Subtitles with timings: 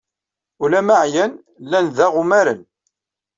[0.63, 1.31] Ula ma ɛyan,
[1.63, 2.61] llan daɣ umaren.